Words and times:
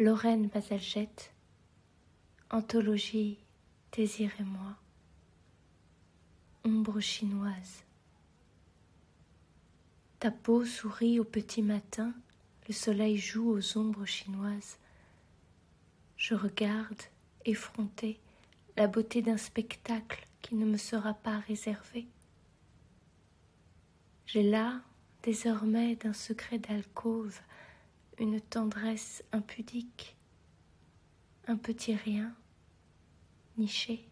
Lorraine 0.00 0.46
Basalgette, 0.46 1.34
Anthologie 2.48 3.36
Désirez-moi, 3.92 4.74
Ombre 6.64 7.00
chinoise. 7.00 7.84
Ta 10.18 10.30
peau 10.30 10.64
sourit 10.64 11.20
au 11.20 11.24
petit 11.24 11.60
matin, 11.60 12.14
le 12.66 12.72
soleil 12.72 13.18
joue 13.18 13.50
aux 13.50 13.76
ombres 13.76 14.06
chinoises. 14.06 14.78
Je 16.16 16.34
regarde, 16.34 17.02
effronté, 17.44 18.18
la 18.78 18.86
beauté 18.86 19.20
d'un 19.20 19.36
spectacle 19.36 20.26
qui 20.40 20.54
ne 20.54 20.64
me 20.64 20.78
sera 20.78 21.12
pas 21.12 21.40
réservé. 21.40 22.08
J'ai 24.24 24.44
là, 24.44 24.80
désormais, 25.22 25.96
d'un 25.96 26.14
secret 26.14 26.58
d'alcôve, 26.58 27.38
une 28.20 28.38
tendresse 28.38 29.24
impudique, 29.32 30.14
un 31.48 31.56
petit 31.56 31.94
rien, 31.94 32.34
niché. 33.56 34.09